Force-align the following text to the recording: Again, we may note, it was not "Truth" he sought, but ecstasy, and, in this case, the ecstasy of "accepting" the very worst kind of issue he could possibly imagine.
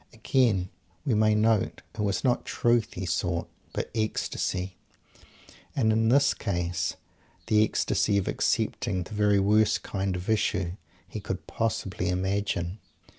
Again, 0.13 0.69
we 1.05 1.13
may 1.13 1.35
note, 1.35 1.83
it 1.93 1.99
was 2.01 2.23
not 2.23 2.43
"Truth" 2.43 2.95
he 2.95 3.05
sought, 3.05 3.47
but 3.71 3.91
ecstasy, 3.93 4.75
and, 5.75 5.91
in 5.93 6.09
this 6.09 6.33
case, 6.33 6.95
the 7.45 7.63
ecstasy 7.63 8.17
of 8.17 8.27
"accepting" 8.27 9.03
the 9.03 9.13
very 9.13 9.39
worst 9.39 9.83
kind 9.83 10.15
of 10.15 10.27
issue 10.27 10.71
he 11.07 11.19
could 11.19 11.45
possibly 11.45 12.09
imagine. 12.09 12.79